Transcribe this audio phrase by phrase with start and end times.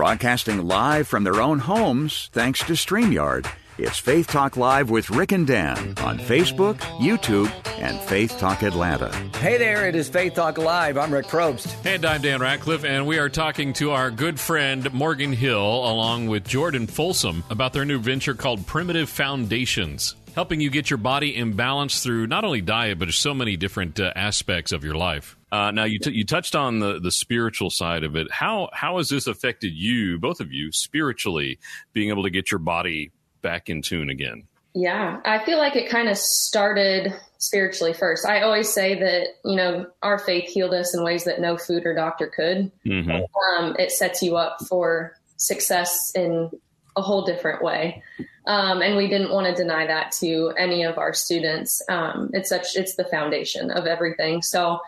[0.00, 3.46] Broadcasting live from their own homes thanks to StreamYard.
[3.76, 9.10] It's Faith Talk Live with Rick and Dan on Facebook, YouTube, and Faith Talk Atlanta.
[9.36, 10.96] Hey there, it is Faith Talk Live.
[10.96, 11.74] I'm Rick Probst.
[11.84, 16.28] And I'm Dan Ratcliffe, and we are talking to our good friend Morgan Hill along
[16.28, 21.34] with Jordan Folsom about their new venture called Primitive Foundations helping you get your body
[21.34, 25.36] in balance through not only diet but so many different uh, aspects of your life.
[25.52, 28.30] Uh, now you t- you touched on the the spiritual side of it.
[28.30, 31.58] How how has this affected you, both of you, spiritually,
[31.92, 33.10] being able to get your body
[33.42, 34.44] back in tune again?
[34.74, 38.24] Yeah, I feel like it kind of started spiritually first.
[38.24, 41.84] I always say that, you know, our faith healed us in ways that no food
[41.84, 42.70] or doctor could.
[42.86, 43.64] Mm-hmm.
[43.64, 46.50] Um, it sets you up for success in
[46.96, 48.02] a whole different way.
[48.46, 51.82] Um, and we didn't want to deny that to any of our students.
[51.88, 54.42] Um, it's such, it's the foundation of everything.
[54.42, 54.80] So,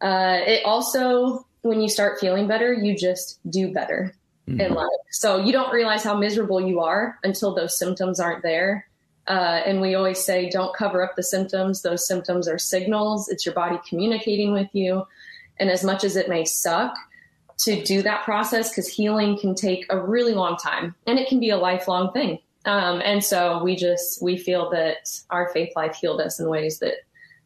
[0.00, 4.14] uh, it also, when you start feeling better, you just do better
[4.48, 4.60] mm-hmm.
[4.60, 4.88] in life.
[5.10, 8.86] So you don't realize how miserable you are until those symptoms aren't there.
[9.26, 11.82] Uh, and we always say, don't cover up the symptoms.
[11.82, 13.28] Those symptoms are signals.
[13.28, 15.06] It's your body communicating with you.
[15.58, 16.94] And as much as it may suck,
[17.64, 21.40] to do that process because healing can take a really long time and it can
[21.40, 22.38] be a lifelong thing.
[22.64, 26.78] Um, and so we just we feel that our faith life healed us in ways
[26.80, 26.94] that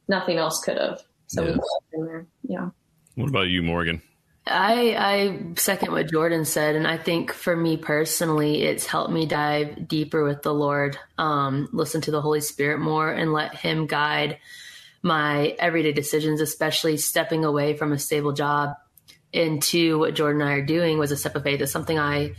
[0.08, 1.02] nothing else could have.
[1.28, 1.58] So yes.
[1.92, 2.26] we in there.
[2.42, 2.70] Yeah.
[3.14, 4.02] What about you, Morgan?
[4.46, 9.24] I I second what Jordan said, and I think for me personally, it's helped me
[9.24, 13.86] dive deeper with the Lord, um, listen to the Holy Spirit more, and let Him
[13.86, 14.38] guide
[15.02, 18.74] my everyday decisions, especially stepping away from a stable job
[19.34, 21.60] into what Jordan and I are doing was a step of faith.
[21.60, 22.34] It's something I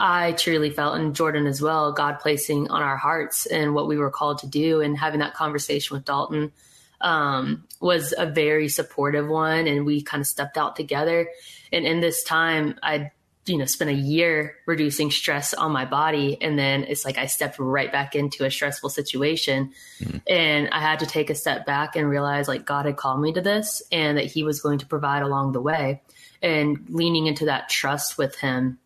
[0.00, 3.96] I truly felt, and Jordan as well, God placing on our hearts and what we
[3.96, 6.52] were called to do, and having that conversation with Dalton
[7.00, 11.28] um, was a very supportive one, and we kind of stepped out together.
[11.72, 13.10] And in this time, I
[13.44, 17.24] you know spent a year reducing stress on my body and then it's like i
[17.24, 20.20] stepped right back into a stressful situation mm.
[20.28, 23.32] and i had to take a step back and realize like god had called me
[23.32, 26.02] to this and that he was going to provide along the way
[26.42, 28.78] and leaning into that trust with him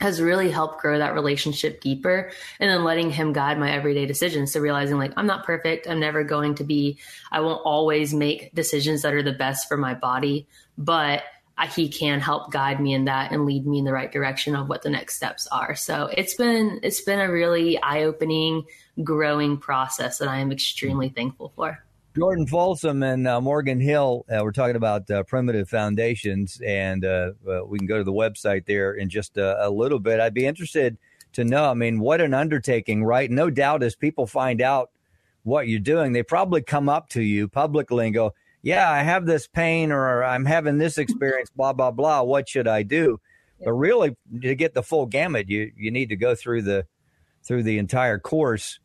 [0.00, 2.30] has really helped grow that relationship deeper
[2.60, 4.52] and then letting him guide my everyday decisions.
[4.52, 5.88] So realizing like i'm not perfect.
[5.88, 6.98] I'm never going to be.
[7.32, 10.46] I won't always make decisions that are the best for my body
[10.78, 11.22] but
[11.74, 14.68] he can help guide me in that and lead me in the right direction of
[14.68, 15.74] what the next steps are.
[15.74, 18.64] So it's been it's been a really eye-opening
[19.02, 21.85] growing process that i am extremely thankful for
[22.16, 24.24] Jordan Folsom and uh, Morgan Hill.
[24.30, 28.12] Uh, we're talking about uh, primitive foundations, and uh, uh, we can go to the
[28.12, 30.18] website there in just a, a, little bit.
[30.18, 30.96] I'd be interested
[31.34, 31.70] to know.
[31.70, 33.30] I mean, what an undertaking, right?
[33.30, 34.92] No doubt, as people find out
[35.42, 38.32] what you're doing, they probably come up to you publicly and go,
[38.62, 41.50] "Yeah, I have this pain, or I'm having this experience.
[41.54, 42.22] Blah blah blah.
[42.22, 43.20] What should I do?"
[43.60, 43.66] Yeah.
[43.66, 46.86] But really, to get the full gamut, you you need to go through the
[47.44, 48.80] through the entire course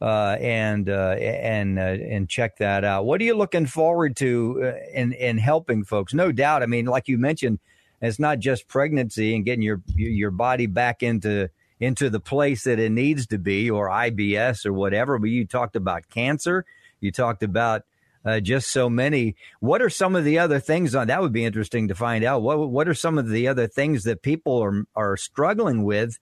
[0.00, 3.04] uh, and uh, and uh, and check that out.
[3.06, 6.12] What are you looking forward to uh, in in helping folks?
[6.12, 6.62] No doubt.
[6.62, 7.58] I mean, like you mentioned,
[8.02, 11.48] it's not just pregnancy and getting your your body back into
[11.80, 15.18] into the place that it needs to be, or IBS or whatever.
[15.18, 16.64] But you talked about cancer.
[17.00, 17.82] You talked about
[18.24, 19.36] uh, just so many.
[19.60, 21.22] What are some of the other things on that?
[21.22, 22.42] Would be interesting to find out.
[22.42, 26.18] What what are some of the other things that people are are struggling with?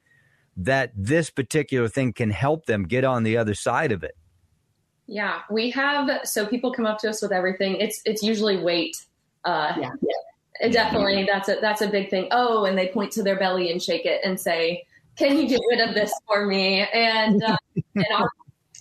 [0.57, 4.17] That this particular thing can help them get on the other side of it?
[5.07, 6.09] Yeah, we have.
[6.25, 7.77] So people come up to us with everything.
[7.77, 8.97] It's it's usually weight.
[9.45, 9.91] Uh, yeah.
[10.01, 10.69] yeah.
[10.69, 12.29] Definitely, that's a that's a big thing.
[12.31, 14.85] Oh, and they point to their belly and shake it and say,
[15.17, 17.57] "Can you get rid of this for me?" And uh,
[17.95, 18.31] and our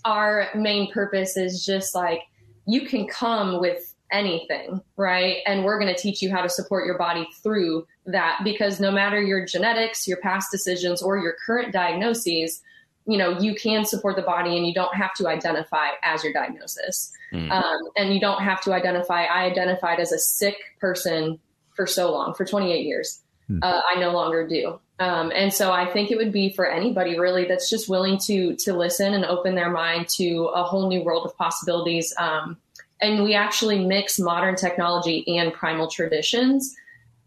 [0.05, 2.21] our main purpose is just like
[2.65, 5.37] you can come with anything, right?
[5.45, 8.91] And we're going to teach you how to support your body through that because no
[8.91, 12.61] matter your genetics, your past decisions, or your current diagnoses,
[13.05, 16.31] you know, you can support the body and you don't have to identify as your
[16.31, 17.11] diagnosis.
[17.33, 17.51] Mm.
[17.51, 19.23] Um, and you don't have to identify.
[19.25, 21.39] I identified as a sick person
[21.75, 23.21] for so long, for 28 years.
[23.49, 23.59] Mm.
[23.61, 24.79] Uh, I no longer do.
[24.99, 28.55] Um, and so I think it would be for anybody really that's just willing to
[28.57, 32.13] to listen and open their mind to a whole new world of possibilities.
[32.17, 32.57] Um,
[33.03, 36.75] and we actually mix modern technology and primal traditions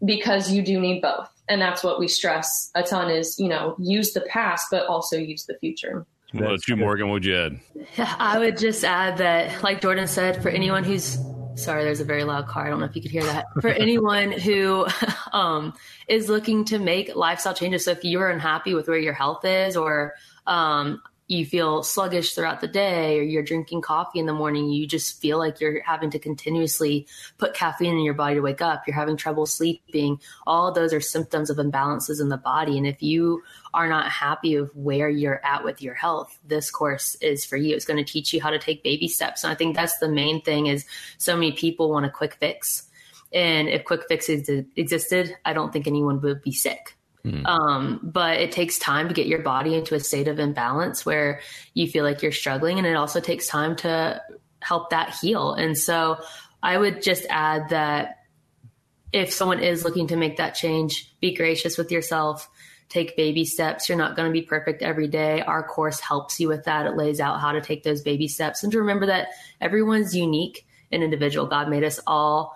[0.03, 1.29] because you do need both.
[1.47, 5.17] and that's what we stress a ton is you know use the past but also
[5.17, 7.09] use the future well, you, Morgan.
[7.09, 7.59] Would you add?
[8.19, 11.17] I would just add that, like Jordan said, for anyone who's
[11.55, 12.67] sorry, there's a very loud car.
[12.67, 13.45] I don't know if you could hear that.
[13.61, 14.87] For anyone who
[15.31, 15.73] um,
[16.07, 19.75] is looking to make lifestyle changes, so if you're unhappy with where your health is,
[19.75, 20.13] or
[20.45, 24.87] um, you feel sluggish throughout the day or you're drinking coffee in the morning, you
[24.87, 27.05] just feel like you're having to continuously
[27.37, 31.01] put caffeine in your body to wake up, you're having trouble sleeping, all those are
[31.01, 32.77] symptoms of imbalances in the body.
[32.77, 33.43] And if you
[33.73, 37.75] are not happy of where you're at with your health, this course is for you.
[37.75, 39.43] It's going to teach you how to take baby steps.
[39.43, 40.85] And I think that's the main thing is
[41.17, 42.83] so many people want a quick fix.
[43.33, 46.96] And if quick fixes existed, I don't think anyone would be sick
[47.27, 47.45] Mm.
[47.45, 51.41] Um, but it takes time to get your body into a state of imbalance where
[51.73, 52.77] you feel like you're struggling.
[52.77, 54.21] And it also takes time to
[54.61, 55.53] help that heal.
[55.53, 56.17] And so
[56.63, 58.23] I would just add that
[59.13, 62.49] if someone is looking to make that change, be gracious with yourself.
[62.89, 63.89] Take baby steps.
[63.89, 65.41] You're not going to be perfect every day.
[65.41, 66.85] Our course helps you with that.
[66.85, 69.29] It lays out how to take those baby steps and to remember that
[69.59, 71.47] everyone's unique and individual.
[71.47, 72.55] God made us all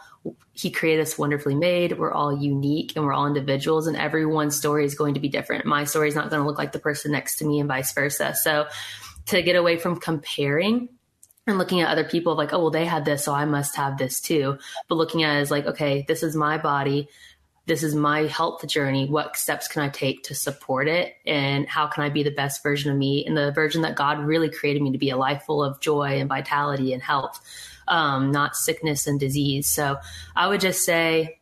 [0.54, 1.98] he created us wonderfully made.
[1.98, 5.66] We're all unique and we're all individuals, and everyone's story is going to be different.
[5.66, 7.94] My story is not going to look like the person next to me, and vice
[7.94, 8.36] versa.
[8.36, 8.68] So,
[9.28, 10.90] to get away from comparing
[11.48, 13.98] and looking at other people like, oh, well, they had this, so I must have
[13.98, 14.58] this too.
[14.88, 17.10] But looking at it as like, okay, this is my body.
[17.68, 19.08] This is my health journey.
[19.08, 21.16] What steps can I take to support it?
[21.26, 24.20] And how can I be the best version of me and the version that God
[24.20, 27.40] really created me to be a life full of joy and vitality and health?
[27.92, 29.70] Um, not sickness and disease.
[29.70, 29.98] So
[30.36, 31.40] I would just say,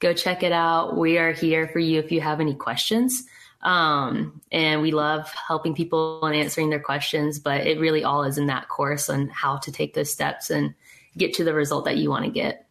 [0.00, 0.96] go check it out.
[0.96, 3.22] We are here for you if you have any questions.
[3.62, 8.38] Um, and we love helping people and answering their questions, but it really all is
[8.38, 10.74] in that course on how to take those steps and
[11.18, 12.66] get to the result that you want to get.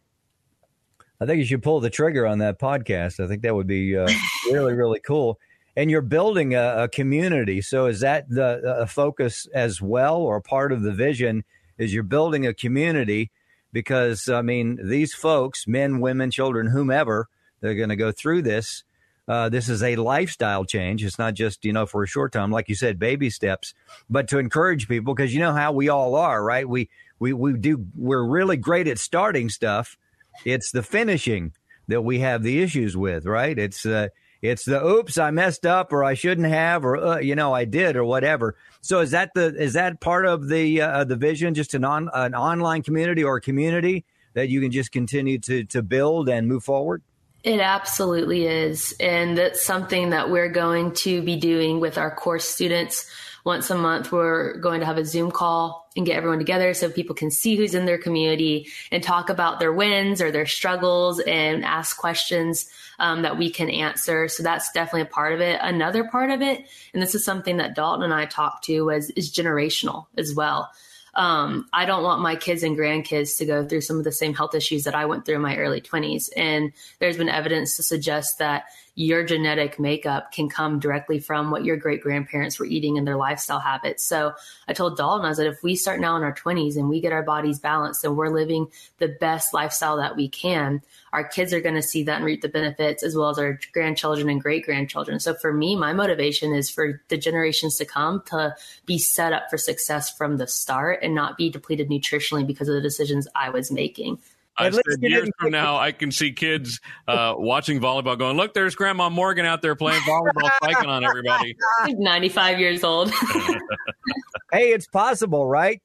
[1.20, 3.22] I think you should pull the trigger on that podcast.
[3.22, 4.08] I think that would be uh,
[4.46, 5.38] really, really cool.
[5.76, 7.60] And you're building a, a community.
[7.60, 11.44] So is that the focus as well, or part of the vision?
[11.80, 13.30] Is you're building a community
[13.72, 17.28] because I mean these folks, men, women, children, whomever,
[17.60, 18.84] they're going to go through this.
[19.26, 21.04] Uh, this is a lifestyle change.
[21.04, 23.74] It's not just you know for a short time, like you said, baby steps,
[24.08, 26.68] but to encourage people because you know how we all are, right?
[26.68, 29.96] We we we do we're really great at starting stuff.
[30.44, 31.52] It's the finishing
[31.88, 33.58] that we have the issues with, right?
[33.58, 34.08] It's uh,
[34.42, 37.64] it's the oops, I messed up, or I shouldn't have, or uh, you know, I
[37.64, 38.56] did, or whatever.
[38.80, 41.54] So is that the is that part of the uh, the vision?
[41.54, 44.04] Just an on an online community or a community
[44.34, 47.02] that you can just continue to to build and move forward.
[47.42, 52.44] It absolutely is, and that's something that we're going to be doing with our course
[52.44, 53.10] students
[53.44, 56.88] once a month we're going to have a zoom call and get everyone together so
[56.88, 61.20] people can see who's in their community and talk about their wins or their struggles
[61.20, 64.28] and ask questions um, that we can answer.
[64.28, 65.58] So that's definitely a part of it.
[65.62, 69.10] Another part of it and this is something that dalton and i talked to was
[69.10, 70.70] is generational as well.
[71.14, 74.34] Um, I don't want my kids and grandkids to go through some of the same
[74.34, 76.30] health issues that I went through in my early 20s.
[76.36, 78.64] And there's been evidence to suggest that
[79.00, 83.16] your genetic makeup can come directly from what your great grandparents were eating and their
[83.16, 84.04] lifestyle habits.
[84.04, 84.34] So
[84.68, 87.10] I told Dalton, I said, if we start now in our 20s and we get
[87.10, 88.66] our bodies balanced and we're living
[88.98, 90.82] the best lifestyle that we can,
[91.14, 93.58] our kids are going to see that and reap the benefits as well as our
[93.72, 95.18] grandchildren and great grandchildren.
[95.18, 99.48] So for me, my motivation is for the generations to come to be set up
[99.48, 103.48] for success from the start and not be depleted nutritionally because of the decisions I
[103.48, 104.18] was making.
[104.60, 108.74] I said years from now, I can see kids uh, watching volleyball going, look, there's
[108.74, 111.56] Grandma Morgan out there playing volleyball, spiking on everybody.
[111.88, 113.10] 95 years old.
[114.52, 115.82] hey, it's possible, right?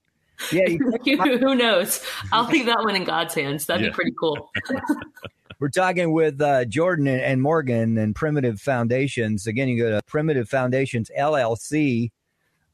[0.52, 0.68] Yeah.
[1.06, 2.06] Who knows?
[2.32, 3.66] I'll leave that one in God's hands.
[3.66, 3.90] That'd yeah.
[3.90, 4.52] be pretty cool.
[5.60, 9.48] We're talking with uh, Jordan and Morgan and Primitive Foundations.
[9.48, 12.12] Again, you go to Primitive Foundations LLC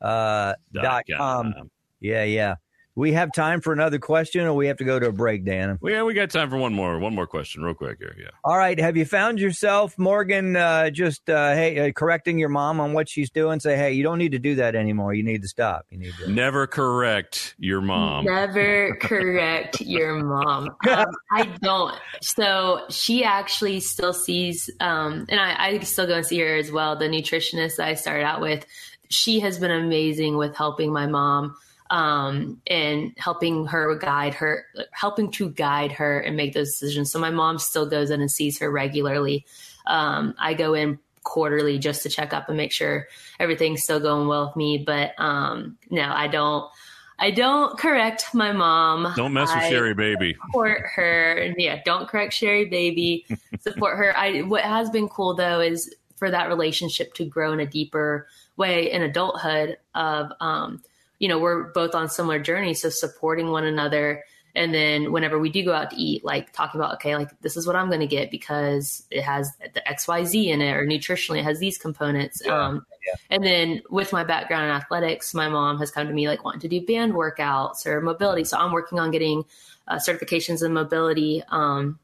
[0.01, 1.70] uh, dot com.
[2.00, 2.55] Yeah, yeah
[2.95, 5.79] we have time for another question, or we have to go to a break, Dan?
[5.81, 8.15] Yeah, we got time for one more, one more question, real quick here.
[8.19, 8.29] Yeah.
[8.43, 8.77] All right.
[8.79, 13.07] Have you found yourself, Morgan, uh, just uh, hey, uh, correcting your mom on what
[13.07, 13.60] she's doing?
[13.60, 15.13] Say, hey, you don't need to do that anymore.
[15.13, 15.86] You need to stop.
[15.89, 18.25] You need to never correct your mom.
[18.25, 20.69] Never correct your mom.
[20.91, 21.95] Um, I don't.
[22.21, 26.69] So she actually still sees, um, and I, I still go and see her as
[26.69, 26.98] well.
[26.98, 28.65] The nutritionist that I started out with,
[29.10, 31.55] she has been amazing with helping my mom
[31.91, 37.12] um, and helping her guide her, helping to guide her and make those decisions.
[37.12, 39.45] So my mom still goes in and sees her regularly.
[39.86, 43.07] Um, I go in quarterly just to check up and make sure
[43.39, 44.77] everything's still going well with me.
[44.77, 46.71] But um, no, I don't.
[47.19, 49.13] I don't correct my mom.
[49.15, 50.36] Don't mess with I Sherry Baby.
[50.48, 51.53] Support her.
[51.55, 53.27] Yeah, don't correct Sherry Baby.
[53.60, 54.17] support her.
[54.17, 58.27] I what has been cool though is for that relationship to grow in a deeper
[58.57, 60.81] way in adulthood of um,
[61.22, 64.24] you know, we're both on similar journeys, so supporting one another
[64.56, 67.56] and then whenever we do go out to eat, like talking about, okay, like this
[67.56, 71.40] is what I'm going to get because it has the XYZ in it or nutritionally
[71.40, 72.42] it has these components.
[72.46, 73.16] Yeah, um, yeah.
[73.30, 76.62] And then with my background in athletics, my mom has come to me like wanting
[76.62, 78.44] to do band workouts or mobility.
[78.44, 79.46] So I'm working on getting
[79.88, 81.44] uh, certifications in mobility.
[81.50, 82.00] Um,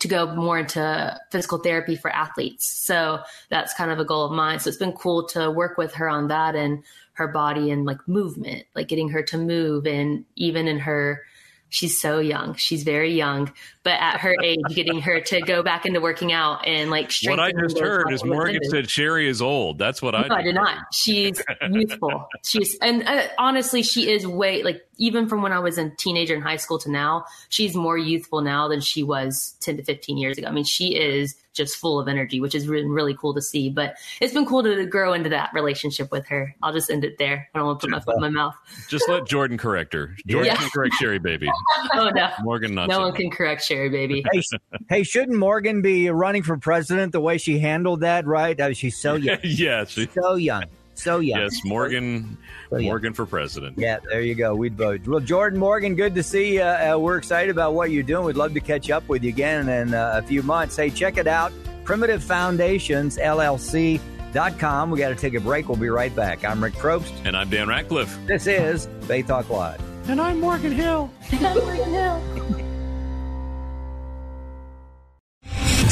[0.00, 2.68] to go more into physical therapy for athletes.
[2.68, 4.60] So that's kind of a goal of mine.
[4.60, 6.84] So it's been cool to work with her on that and
[7.18, 11.22] her body and like movement, like getting her to move and even in her
[11.70, 12.54] she's so young.
[12.54, 16.66] She's very young, but at her age, getting her to go back into working out
[16.66, 19.78] and like what I just heard is Morgan said Sherry is old.
[19.78, 20.26] That's what I.
[20.26, 20.78] No, I did not.
[20.92, 22.26] She's youthful.
[22.44, 26.34] She's and uh, honestly, she is way like even from when I was a teenager
[26.34, 30.18] in high school to now, she's more youthful now than she was ten to fifteen
[30.18, 30.48] years ago.
[30.48, 33.68] I mean, she is just full of energy, which is really, really cool to see.
[33.68, 36.54] But it's been cool to grow into that relationship with her.
[36.62, 37.50] I'll just end it there.
[37.54, 38.54] I don't want to put my foot in my mouth.
[38.88, 40.16] Just let Jordan correct her.
[40.26, 40.56] Jordan yeah.
[40.56, 41.50] can correct Sherry Baby.
[41.94, 42.88] Oh no, Morgan not.
[42.88, 44.24] No so one can correct Sherry Baby.
[44.30, 44.42] Hey,
[44.88, 48.26] hey, shouldn't Morgan be running for president the way she handled that?
[48.26, 48.60] Right?
[48.60, 49.38] I mean, she's so young.
[49.42, 50.64] yeah, she, so young.
[50.98, 51.40] So young.
[51.40, 52.36] Yes, Morgan.
[52.70, 53.78] So Morgan for president.
[53.78, 54.54] Yeah, there you go.
[54.54, 55.06] We'd vote.
[55.06, 56.62] Well, Jordan Morgan, good to see you.
[56.62, 58.24] Uh, we're excited about what you're doing.
[58.24, 60.76] We'd love to catch up with you again in uh, a few months.
[60.76, 61.52] Hey, check it out.
[61.84, 64.90] Primitive Foundations LLC.com.
[64.90, 65.68] We got to take a break.
[65.68, 66.44] We'll be right back.
[66.44, 67.12] I'm Rick Probst.
[67.24, 68.18] And I'm Dan Ratcliffe.
[68.26, 69.80] This is Faith Talk Live.
[70.08, 71.10] And I'm Morgan Hill.
[71.30, 72.64] And I'm Morgan Hill.